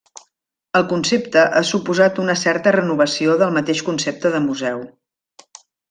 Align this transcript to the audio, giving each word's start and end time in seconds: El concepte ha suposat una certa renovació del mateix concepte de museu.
El 0.79 0.85
concepte 0.93 1.43
ha 1.59 1.61
suposat 1.73 2.21
una 2.25 2.37
certa 2.45 2.73
renovació 2.77 3.37
del 3.43 3.55
mateix 3.61 3.87
concepte 3.91 4.33
de 4.39 4.45
museu. 4.51 4.87